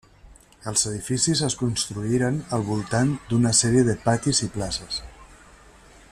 [0.69, 5.01] Els edificis es construïren al voltant d'una sèrie de patis i places.